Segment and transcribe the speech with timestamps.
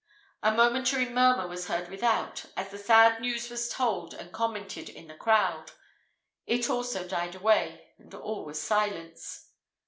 [0.41, 5.05] A momentary murmur was heard without, as the sad news was told and commented in
[5.07, 5.73] the crowd:
[6.47, 9.51] it also died away, and all was silence.